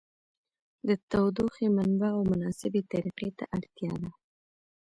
د 0.87 0.89
تودوخې 1.09 1.67
منبع 1.77 2.11
او 2.15 2.21
مناسبې 2.31 2.81
طریقې 2.91 3.29
ته 3.37 3.43
اړتیا 3.57 3.93
ده. 4.01 4.11